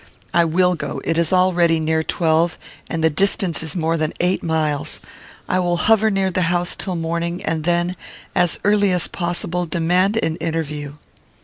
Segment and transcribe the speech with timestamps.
[0.33, 2.57] I will go; it is already near twelve,
[2.89, 4.99] and the distance is more than eight miles.
[5.47, 7.95] I will hover near the house till morning, and then,
[8.33, 10.93] as early as possible, demand an interview."